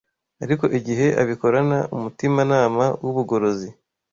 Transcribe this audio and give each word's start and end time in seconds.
ariko 0.43 0.65
igihe 0.77 1.07
abikorana 1.21 1.79
umutimanama 1.95 2.85
w’ubugorozi 3.03 3.67